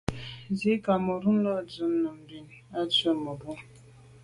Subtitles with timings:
[0.51, 2.45] Ndzî Cameroun là'də̌ nù bìn
[2.79, 3.53] à' tswə́ mə̀bró.